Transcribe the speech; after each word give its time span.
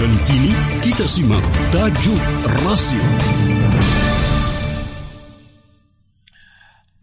Dan 0.00 0.16
kini 0.24 0.56
kita 0.80 1.04
simak 1.04 1.44
tajuk 1.76 2.24
rasio. 2.64 3.04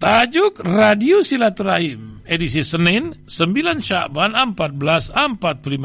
Tajuk 0.02 0.66
Radio 0.66 1.22
Silaturahim 1.22 2.26
edisi 2.26 2.66
Senin 2.66 3.30
9 3.30 3.86
Syakban 3.86 4.34
1445 4.34 5.14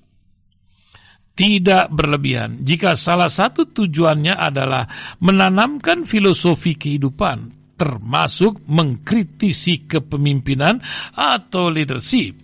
Tidak 1.32 1.88
berlebihan 1.88 2.60
jika 2.60 2.92
salah 2.92 3.32
satu 3.32 3.72
tujuannya 3.72 4.36
adalah 4.36 4.84
menanamkan 5.24 6.04
filosofi 6.04 6.76
kehidupan, 6.76 7.72
termasuk 7.80 8.60
mengkritisi 8.68 9.88
kepemimpinan 9.88 10.76
atau 11.16 11.72
leadership. 11.72 12.36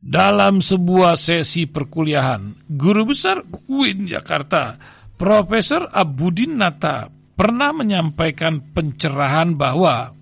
Dalam 0.00 0.64
sebuah 0.64 1.12
sesi 1.12 1.68
perkuliahan, 1.68 2.72
guru 2.72 3.12
besar 3.12 3.44
UIN 3.68 4.08
Jakarta, 4.08 4.80
Profesor 5.12 5.92
Abudin 5.92 6.56
Nata, 6.56 7.12
pernah 7.36 7.76
menyampaikan 7.76 8.72
pencerahan 8.72 9.60
bahwa 9.60 10.15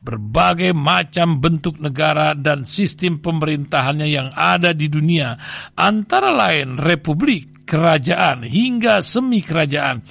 berbagai 0.00 0.72
macam 0.72 1.38
bentuk 1.38 1.76
negara 1.76 2.32
dan 2.32 2.64
sistem 2.64 3.20
pemerintahannya 3.20 4.08
yang 4.08 4.28
ada 4.32 4.72
di 4.72 4.88
dunia, 4.88 5.36
antara 5.76 6.32
lain 6.32 6.80
republik, 6.80 7.68
kerajaan 7.68 8.42
hingga 8.42 8.98
semi 8.98 9.38
kerajaan 9.38 10.02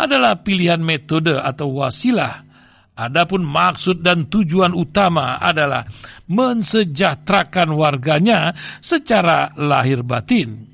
adalah 0.00 0.40
pilihan 0.40 0.80
metode 0.80 1.36
atau 1.36 1.84
wasilah. 1.84 2.48
Adapun 2.92 3.44
maksud 3.44 4.04
dan 4.04 4.28
tujuan 4.28 4.76
utama 4.76 5.40
adalah 5.40 5.84
mensejahterakan 6.28 7.72
warganya 7.72 8.52
secara 8.80 9.52
lahir 9.56 10.04
batin. 10.04 10.71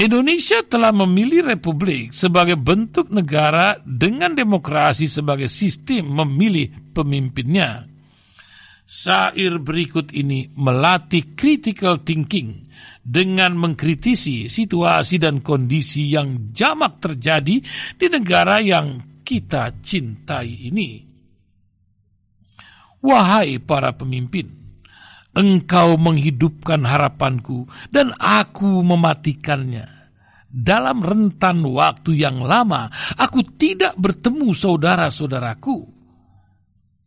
Indonesia 0.00 0.64
telah 0.64 0.96
memilih 0.96 1.44
republik 1.44 2.16
sebagai 2.16 2.56
bentuk 2.56 3.12
negara 3.12 3.76
dengan 3.84 4.32
demokrasi 4.32 5.04
sebagai 5.04 5.52
sistem 5.52 6.24
memilih 6.24 6.72
pemimpinnya. 6.96 7.84
Sair 8.88 9.60
berikut 9.60 10.08
ini 10.16 10.48
melatih 10.56 11.36
critical 11.36 12.00
thinking 12.00 12.64
dengan 13.04 13.60
mengkritisi 13.60 14.48
situasi 14.48 15.20
dan 15.20 15.44
kondisi 15.44 16.08
yang 16.08 16.48
jamak 16.56 16.96
terjadi 16.96 17.60
di 18.00 18.06
negara 18.08 18.56
yang 18.56 19.20
kita 19.20 19.84
cintai 19.84 20.64
ini. 20.72 20.90
Wahai 23.04 23.60
para 23.60 23.92
pemimpin, 23.92 24.59
engkau 25.34 25.96
menghidupkan 26.00 26.82
harapanku 26.82 27.66
dan 27.90 28.14
aku 28.18 28.82
mematikannya. 28.82 29.86
Dalam 30.50 30.98
rentan 30.98 31.62
waktu 31.62 32.26
yang 32.26 32.42
lama, 32.42 32.90
aku 33.14 33.46
tidak 33.54 33.94
bertemu 33.94 34.50
saudara-saudaraku. 34.50 35.86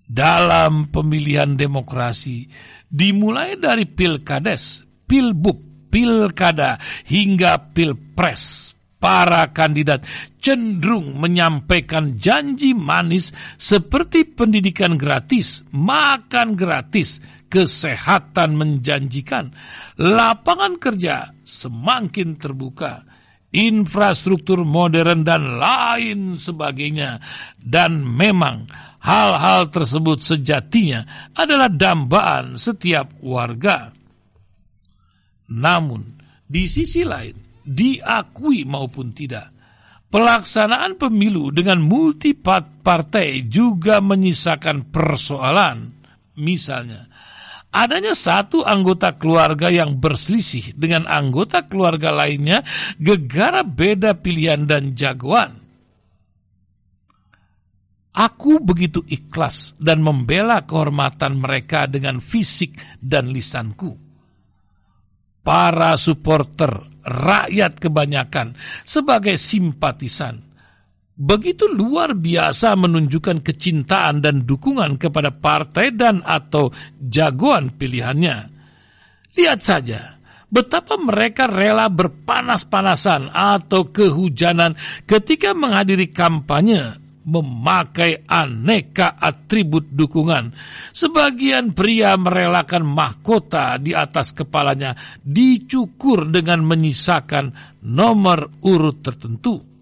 Dalam 0.08 0.88
pemilihan 0.88 1.52
demokrasi, 1.52 2.48
dimulai 2.88 3.60
dari 3.60 3.84
pilkades, 3.84 4.88
pilbub, 5.04 5.90
pilkada 5.92 6.80
hingga 7.04 7.76
pilpres, 7.76 8.74
para 9.04 9.52
kandidat 9.52 10.08
cenderung 10.40 11.20
menyampaikan 11.20 12.16
janji 12.16 12.72
manis 12.72 13.36
seperti 13.60 14.24
pendidikan 14.24 14.96
gratis, 14.96 15.68
makan 15.76 16.56
gratis, 16.56 17.20
kesehatan 17.54 18.58
menjanjikan, 18.58 19.54
lapangan 20.02 20.82
kerja 20.82 21.38
semakin 21.46 22.34
terbuka, 22.42 23.06
infrastruktur 23.54 24.66
modern 24.66 25.22
dan 25.22 25.62
lain 25.62 26.34
sebagainya. 26.34 27.22
Dan 27.62 28.02
memang 28.02 28.66
hal-hal 29.06 29.70
tersebut 29.70 30.26
sejatinya 30.26 31.30
adalah 31.38 31.70
dambaan 31.70 32.58
setiap 32.58 33.22
warga. 33.22 33.94
Namun, 35.54 36.18
di 36.42 36.66
sisi 36.66 37.06
lain, 37.06 37.38
diakui 37.62 38.66
maupun 38.66 39.14
tidak, 39.14 39.54
pelaksanaan 40.10 40.98
pemilu 40.98 41.54
dengan 41.54 41.86
multi 41.86 42.34
partai 42.34 43.46
juga 43.46 44.02
menyisakan 44.02 44.90
persoalan. 44.90 46.02
Misalnya, 46.34 47.06
adanya 47.74 48.14
satu 48.14 48.62
anggota 48.62 49.18
keluarga 49.18 49.74
yang 49.74 49.98
berselisih 49.98 50.78
dengan 50.78 51.10
anggota 51.10 51.66
keluarga 51.66 52.14
lainnya 52.14 52.62
gegara 53.02 53.66
beda 53.66 54.22
pilihan 54.22 54.70
dan 54.70 54.94
jagoan. 54.94 55.60
Aku 58.14 58.62
begitu 58.62 59.02
ikhlas 59.10 59.74
dan 59.82 60.06
membela 60.06 60.62
kehormatan 60.70 61.42
mereka 61.42 61.90
dengan 61.90 62.22
fisik 62.22 62.78
dan 63.02 63.34
lisanku 63.34 64.14
para 65.44 66.00
supporter, 66.00 66.72
rakyat 67.04 67.78
kebanyakan 67.78 68.56
sebagai 68.88 69.36
simpatisan. 69.36 70.53
Begitu 71.14 71.70
luar 71.70 72.18
biasa 72.18 72.74
menunjukkan 72.74 73.46
kecintaan 73.46 74.18
dan 74.18 74.50
dukungan 74.50 74.98
kepada 74.98 75.30
partai 75.30 75.94
dan 75.94 76.26
atau 76.26 76.74
jagoan 76.98 77.70
pilihannya. 77.70 78.50
Lihat 79.38 79.60
saja 79.62 80.18
betapa 80.50 80.98
mereka 80.98 81.46
rela 81.46 81.90
berpanas-panasan 81.90 83.30
atau 83.30 83.94
kehujanan 83.94 84.74
ketika 85.06 85.54
menghadiri 85.54 86.10
kampanye 86.10 86.98
memakai 87.30 88.26
aneka 88.26 89.14
atribut 89.18 89.90
dukungan. 89.94 90.50
Sebagian 90.94 91.78
pria 91.78 92.18
merelakan 92.18 92.84
mahkota 92.90 93.78
di 93.78 93.94
atas 93.94 94.34
kepalanya 94.34 94.94
dicukur 95.22 96.26
dengan 96.30 96.66
menyisakan 96.66 97.54
nomor 97.86 98.62
urut 98.66 99.02
tertentu. 99.06 99.73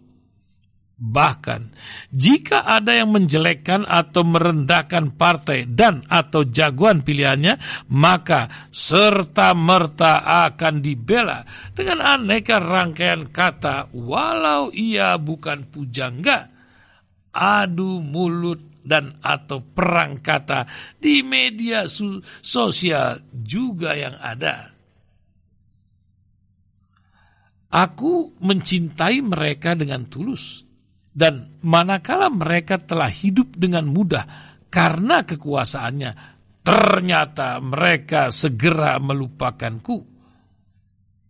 Bahkan, 1.02 1.74
jika 2.14 2.62
ada 2.62 2.94
yang 2.94 3.10
menjelekkan 3.10 3.90
atau 3.90 4.22
merendahkan 4.22 5.18
partai 5.18 5.66
dan 5.66 6.06
atau 6.06 6.46
jagoan 6.46 7.02
pilihannya, 7.02 7.58
maka 7.90 8.70
serta-merta 8.70 10.22
akan 10.46 10.78
dibela 10.78 11.42
dengan 11.74 12.06
aneka 12.06 12.62
rangkaian 12.62 13.34
kata 13.34 13.90
walau 13.98 14.70
ia 14.70 15.18
bukan 15.18 15.66
pujangga 15.74 16.54
adu 17.34 17.98
mulut 18.06 18.86
dan 18.86 19.10
atau 19.26 19.58
perang 19.58 20.22
kata 20.22 20.70
di 21.02 21.26
media 21.26 21.90
sosial 22.46 23.26
juga 23.34 23.98
yang 23.98 24.22
ada. 24.22 24.70
Aku 27.74 28.38
mencintai 28.38 29.18
mereka 29.26 29.74
dengan 29.74 30.06
tulus 30.06 30.70
dan 31.12 31.60
manakala 31.64 32.32
mereka 32.32 32.80
telah 32.80 33.12
hidup 33.12 33.60
dengan 33.60 33.88
mudah 33.88 34.24
karena 34.72 35.28
kekuasaannya, 35.28 36.12
ternyata 36.64 37.60
mereka 37.60 38.32
segera 38.32 38.96
melupakanku. 38.98 40.08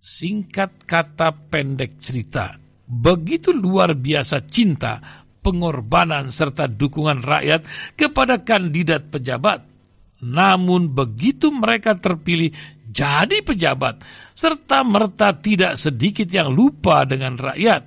Singkat 0.01 0.85
kata 0.85 1.29
pendek 1.49 2.01
cerita, 2.01 2.57
begitu 2.85 3.53
luar 3.53 3.93
biasa 3.93 4.45
cinta 4.49 4.97
pengorbanan 5.41 6.29
serta 6.29 6.69
dukungan 6.69 7.21
rakyat 7.21 7.93
kepada 7.97 8.41
kandidat 8.45 9.09
pejabat. 9.09 9.65
Namun 10.21 10.93
begitu 10.93 11.49
mereka 11.49 11.97
terpilih 11.97 12.53
jadi 12.85 13.41
pejabat, 13.41 14.05
serta 14.37 14.85
merta 14.85 15.33
tidak 15.33 15.81
sedikit 15.81 16.29
yang 16.29 16.53
lupa 16.53 17.01
dengan 17.09 17.41
rakyat. 17.41 17.83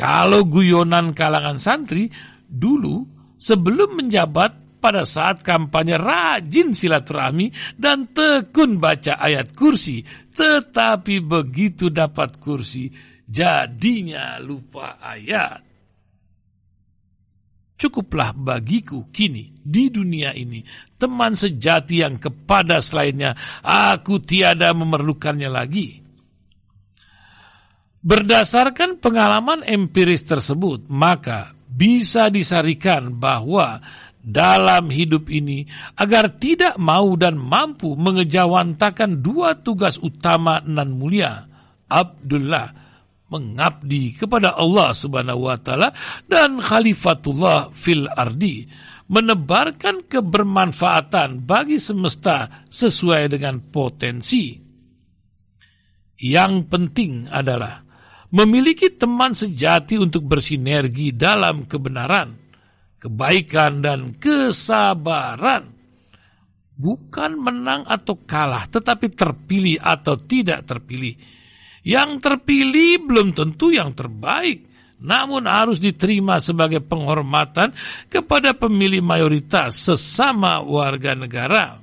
Kalau 0.00 0.48
guyonan 0.48 1.12
kalangan 1.12 1.60
santri 1.60 2.08
dulu 2.48 3.04
sebelum 3.36 4.00
menjabat 4.00 4.80
pada 4.80 5.04
saat 5.04 5.44
kampanye 5.44 6.00
rajin 6.00 6.72
silaturahmi 6.72 7.76
dan 7.76 8.08
tekun 8.08 8.80
baca 8.80 9.20
ayat 9.20 9.52
kursi, 9.52 10.00
tetapi 10.32 11.20
begitu 11.20 11.92
dapat 11.92 12.40
kursi 12.40 12.88
jadinya 13.28 14.40
lupa 14.40 14.96
ayat. 14.96 15.68
Cukuplah 17.76 18.32
bagiku 18.36 19.08
kini 19.08 19.52
di 19.56 19.88
dunia 19.92 20.32
ini 20.36 20.64
teman 20.96 21.32
sejati 21.32 22.04
yang 22.04 22.16
kepada 22.20 22.80
selainnya 22.80 23.32
aku 23.64 24.20
tiada 24.20 24.72
memerlukannya 24.72 25.48
lagi. 25.48 26.09
Berdasarkan 28.00 28.96
pengalaman 28.96 29.60
empiris 29.60 30.24
tersebut, 30.24 30.88
maka 30.88 31.52
bisa 31.68 32.32
disarikan 32.32 33.12
bahwa 33.20 33.76
dalam 34.20 34.88
hidup 34.88 35.28
ini 35.28 35.68
agar 36.00 36.32
tidak 36.36 36.80
mau 36.80 37.12
dan 37.20 37.36
mampu 37.36 37.92
mengejawantakan 37.96 39.20
dua 39.20 39.60
tugas 39.60 40.00
utama 40.00 40.64
nan 40.64 40.96
mulia, 40.96 41.44
Abdullah 41.92 42.72
mengabdi 43.30 44.16
kepada 44.16 44.56
Allah 44.56 44.96
Subhanahu 44.96 45.46
wa 45.48 45.56
taala 45.60 45.92
dan 46.26 46.58
khalifatullah 46.58 47.70
fil 47.70 48.08
ardi 48.10 48.66
menebarkan 49.10 50.08
kebermanfaatan 50.08 51.44
bagi 51.44 51.76
semesta 51.76 52.48
sesuai 52.68 53.28
dengan 53.28 53.60
potensi. 53.70 54.54
Yang 56.20 56.54
penting 56.68 57.12
adalah 57.32 57.89
memiliki 58.30 58.90
teman 58.94 59.34
sejati 59.34 59.98
untuk 59.98 60.26
bersinergi 60.26 61.14
dalam 61.14 61.66
kebenaran, 61.66 62.34
kebaikan 62.98 63.82
dan 63.82 64.14
kesabaran. 64.18 65.78
Bukan 66.80 67.36
menang 67.36 67.84
atau 67.84 68.16
kalah, 68.24 68.64
tetapi 68.64 69.12
terpilih 69.12 69.76
atau 69.84 70.16
tidak 70.16 70.64
terpilih 70.64 71.12
yang 71.80 72.20
terpilih 72.20 73.00
belum 73.08 73.32
tentu 73.32 73.72
yang 73.72 73.96
terbaik, 73.96 74.68
namun 75.00 75.48
harus 75.48 75.80
diterima 75.80 76.36
sebagai 76.36 76.84
penghormatan 76.84 77.72
kepada 78.12 78.52
pemilih 78.52 79.00
mayoritas 79.00 79.80
sesama 79.80 80.60
warga 80.60 81.16
negara. 81.16 81.80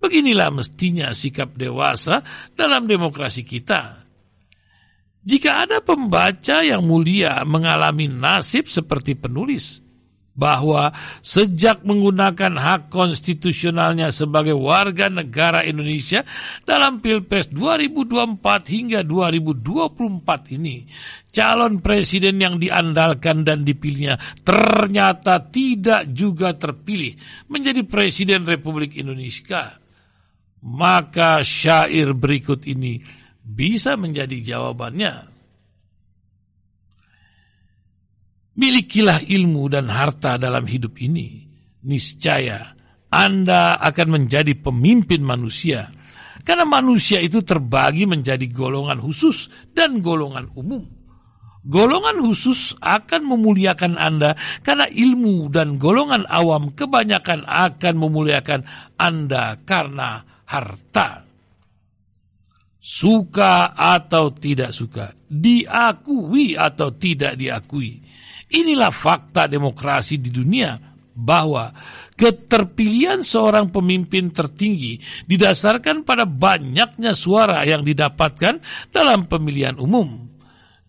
Beginilah 0.00 0.48
mestinya 0.54 1.12
sikap 1.12 1.58
dewasa 1.58 2.24
dalam 2.56 2.88
demokrasi 2.88 3.44
kita. 3.44 3.99
Jika 5.20 5.68
ada 5.68 5.84
pembaca 5.84 6.64
yang 6.64 6.84
mulia 6.88 7.44
mengalami 7.44 8.08
nasib 8.08 8.64
seperti 8.64 9.16
penulis, 9.20 9.84
bahwa 10.40 10.88
sejak 11.20 11.84
menggunakan 11.84 12.56
hak 12.56 12.88
konstitusionalnya 12.88 14.08
sebagai 14.08 14.56
warga 14.56 15.12
negara 15.12 15.66
Indonesia 15.66 16.24
dalam 16.64 17.04
Pilpres 17.04 17.52
2024 17.52 18.40
hingga 18.72 19.00
2024 19.04 20.56
ini, 20.56 20.88
calon 21.28 21.84
presiden 21.84 22.40
yang 22.40 22.56
diandalkan 22.56 23.44
dan 23.44 23.66
dipilihnya 23.68 24.16
ternyata 24.40 25.44
tidak 25.52 26.08
juga 26.14 26.56
terpilih 26.56 27.12
menjadi 27.52 27.84
presiden 27.84 28.48
Republik 28.48 28.96
Indonesia. 28.96 29.76
Maka 30.60 31.40
syair 31.40 32.12
berikut 32.12 32.68
ini 32.68 33.00
bisa 33.50 33.98
menjadi 33.98 34.38
jawabannya. 34.38 35.26
Milikilah 38.54 39.24
ilmu 39.24 39.72
dan 39.72 39.88
harta 39.88 40.36
dalam 40.36 40.68
hidup 40.68 41.00
ini. 41.00 41.48
Niscaya 41.80 42.76
Anda 43.08 43.80
akan 43.80 44.08
menjadi 44.20 44.52
pemimpin 44.54 45.24
manusia. 45.24 45.88
Karena 46.44 46.64
manusia 46.64 47.20
itu 47.20 47.44
terbagi 47.44 48.08
menjadi 48.08 48.44
golongan 48.48 49.00
khusus 49.00 49.48
dan 49.76 50.00
golongan 50.00 50.48
umum. 50.56 50.84
Golongan 51.60 52.24
khusus 52.24 52.72
akan 52.80 53.36
memuliakan 53.36 54.00
Anda 54.00 54.32
karena 54.64 54.88
ilmu 54.88 55.52
dan 55.52 55.76
golongan 55.76 56.24
awam 56.24 56.72
kebanyakan 56.72 57.44
akan 57.44 57.94
memuliakan 58.00 58.64
Anda 58.96 59.60
karena 59.68 60.24
harta. 60.48 61.29
Suka 62.80 63.76
atau 63.76 64.32
tidak 64.32 64.72
suka, 64.72 65.12
diakui 65.28 66.56
atau 66.56 66.88
tidak 66.96 67.36
diakui 67.36 68.00
Inilah 68.50 68.90
fakta 68.90 69.46
demokrasi 69.46 70.18
di 70.18 70.34
dunia 70.34 70.74
bahwa 71.14 71.70
keterpilihan 72.18 73.22
seorang 73.22 73.70
pemimpin 73.70 74.34
tertinggi 74.34 74.98
didasarkan 75.30 76.02
pada 76.02 76.26
banyaknya 76.26 77.14
suara 77.14 77.62
yang 77.62 77.86
didapatkan 77.86 78.58
dalam 78.90 79.30
pemilihan 79.30 79.78
umum. 79.78 80.29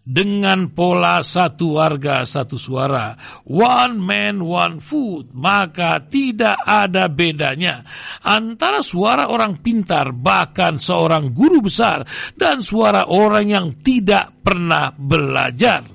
Dengan 0.01 0.73
pola 0.73 1.21
satu 1.21 1.77
warga 1.77 2.25
satu 2.25 2.57
suara, 2.57 3.13
one 3.45 4.01
man 4.01 4.41
one 4.41 4.81
food, 4.81 5.29
maka 5.37 6.01
tidak 6.09 6.57
ada 6.65 7.05
bedanya 7.05 7.85
antara 8.25 8.81
suara 8.81 9.29
orang 9.29 9.61
pintar, 9.61 10.09
bahkan 10.09 10.81
seorang 10.81 11.29
guru 11.29 11.61
besar, 11.61 12.01
dan 12.33 12.65
suara 12.65 13.13
orang 13.13 13.45
yang 13.45 13.67
tidak 13.85 14.41
pernah 14.41 14.89
belajar. 14.89 15.85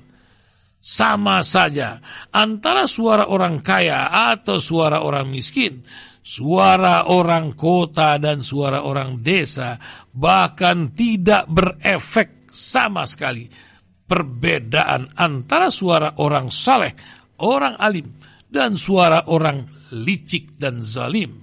Sama 0.78 1.42
saja 1.42 1.98
antara 2.30 2.86
suara 2.86 3.26
orang 3.26 3.58
kaya 3.58 4.06
atau 4.30 4.62
suara 4.62 5.02
orang 5.02 5.34
miskin, 5.34 5.82
suara 6.22 7.10
orang 7.10 7.58
kota 7.58 8.22
dan 8.22 8.38
suara 8.38 8.86
orang 8.86 9.18
desa, 9.18 9.74
bahkan 10.14 10.94
tidak 10.94 11.50
berefek 11.50 12.46
sama 12.54 13.02
sekali. 13.02 13.65
Perbedaan 14.06 15.18
antara 15.18 15.66
suara 15.66 16.22
orang 16.22 16.46
saleh, 16.46 16.94
orang 17.42 17.74
alim, 17.74 18.06
dan 18.46 18.78
suara 18.78 19.26
orang 19.34 19.66
licik 19.92 20.54
dan 20.54 20.78
zalim. 20.80 21.42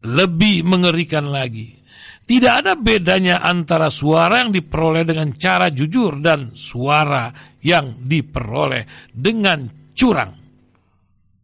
Lebih 0.00 0.64
mengerikan 0.64 1.28
lagi, 1.28 1.80
tidak 2.30 2.62
ada 2.62 2.78
bedanya 2.78 3.42
antara 3.42 3.90
suara 3.90 4.38
yang 4.38 4.54
diperoleh 4.54 5.02
dengan 5.02 5.34
cara 5.34 5.66
jujur 5.74 6.22
dan 6.22 6.54
suara 6.54 7.34
yang 7.58 8.06
diperoleh 8.06 9.10
dengan 9.10 9.66
curang. 9.90 10.38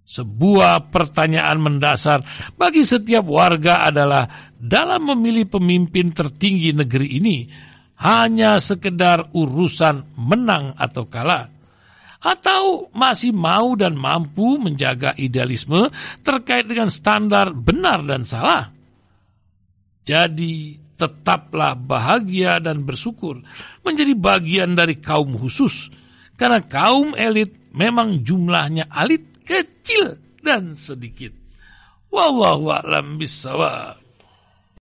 Sebuah 0.06 0.94
pertanyaan 0.94 1.58
mendasar 1.58 2.22
bagi 2.54 2.86
setiap 2.86 3.26
warga 3.26 3.82
adalah 3.82 4.54
dalam 4.54 5.10
memilih 5.10 5.50
pemimpin 5.50 6.14
tertinggi 6.14 6.70
negeri 6.70 7.08
ini 7.18 7.38
hanya 7.96 8.60
sekedar 8.60 9.32
urusan 9.32 10.16
menang 10.20 10.76
atau 10.76 11.08
kalah 11.08 11.48
atau 12.20 12.90
masih 12.90 13.30
mau 13.30 13.76
dan 13.78 13.94
mampu 13.94 14.58
menjaga 14.58 15.14
idealisme 15.14 15.86
terkait 16.26 16.66
dengan 16.66 16.90
standar 16.90 17.52
benar 17.54 18.02
dan 18.02 18.26
salah. 18.26 18.72
Jadi 20.06 20.78
tetaplah 20.96 21.76
bahagia 21.76 22.58
dan 22.58 22.82
bersyukur 22.82 23.42
menjadi 23.84 24.14
bagian 24.16 24.72
dari 24.72 24.96
kaum 24.98 25.36
khusus. 25.36 25.92
Karena 26.36 26.60
kaum 26.64 27.16
elit 27.16 27.72
memang 27.72 28.24
jumlahnya 28.24 28.88
alit 28.92 29.44
kecil 29.44 30.16
dan 30.40 30.72
sedikit. 30.76 31.32
Wallahu 32.12 32.72
a'lam 32.72 33.20
bisawab. 33.20 34.05